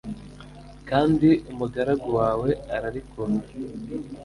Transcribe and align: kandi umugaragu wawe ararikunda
kandi 0.89 1.29
umugaragu 1.51 2.07
wawe 2.19 2.49
ararikunda 2.75 3.47